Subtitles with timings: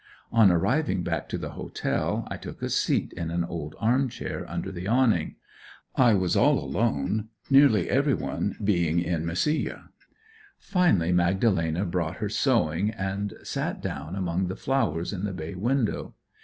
[0.31, 4.49] On arriving back to the Hotel I took a seat in an old arm chair
[4.49, 5.35] under the awning.
[5.95, 9.89] I was all alone, nearly every one being in Mesilla.
[10.57, 16.15] Finally Magdalena brought her sewing and sat down among the flowers in the bay window.